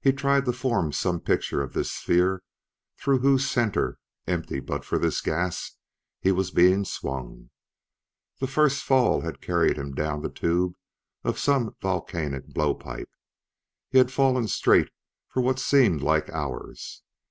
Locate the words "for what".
15.28-15.58